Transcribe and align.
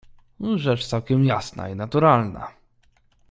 "Rzecz 0.55 0.87
całkiem 0.87 1.25
jasna 1.25 1.69
i 1.69 1.75
naturalna." 1.75 2.47